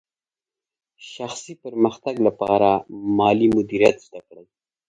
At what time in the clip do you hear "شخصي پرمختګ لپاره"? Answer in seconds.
1.13-2.69